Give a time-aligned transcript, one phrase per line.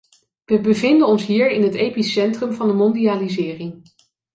[0.45, 3.81] We bevinden ons hier in het epicentrum van de mondialisering.